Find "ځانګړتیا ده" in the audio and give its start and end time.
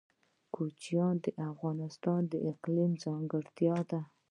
3.03-4.01